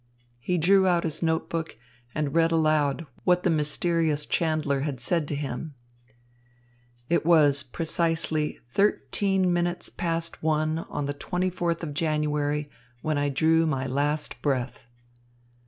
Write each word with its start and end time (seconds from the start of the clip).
He 0.39 0.57
drew 0.57 0.87
out 0.87 1.03
his 1.03 1.21
note 1.21 1.47
book 1.47 1.77
and 2.15 2.33
read 2.33 2.51
aloud 2.51 3.05
what 3.23 3.43
the 3.43 3.51
mysterious 3.51 4.25
chandler 4.25 4.79
had 4.79 4.99
said 4.99 5.27
to 5.27 5.35
him: 5.35 5.75
"It 7.07 7.23
was 7.23 7.61
precisely 7.61 8.57
thirteen 8.67 9.53
minutes 9.53 9.89
past 9.89 10.41
one 10.41 10.79
on 10.89 11.05
the 11.05 11.13
twenty 11.13 11.51
fourth 11.51 11.83
of 11.83 11.93
January 11.93 12.67
when 13.03 13.19
I 13.19 13.29
drew 13.29 13.67
my 13.67 13.85
last 13.85 14.41
breath." 14.41 14.87